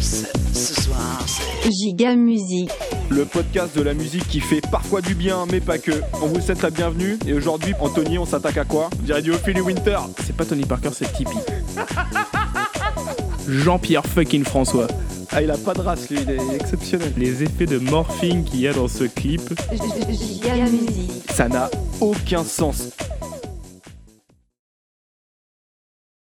[0.00, 2.70] Ce soir c'est Giga Musique.
[3.10, 5.92] Le podcast de la musique qui fait parfois du bien, mais pas que.
[6.22, 7.18] On vous souhaite la bienvenue.
[7.26, 8.90] Et aujourd'hui, Anthony, on s'attaque à quoi?
[9.00, 9.98] On dirait du Ophélie Winter.
[10.24, 11.38] C'est pas Tony Parker, c'est Tipeee.
[13.48, 14.88] Jean-Pierre fucking François.
[15.30, 17.12] Ah, il a pas de race, lui, il est exceptionnel.
[17.16, 19.42] Les effets de morphing qu'il y a dans ce clip,
[20.10, 21.12] Giga Musique.
[21.34, 22.88] Ça n'a aucun sens.